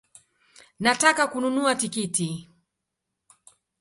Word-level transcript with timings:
Nataka 0.83 1.23
kununua 1.31 1.75
tikiti 1.79 2.29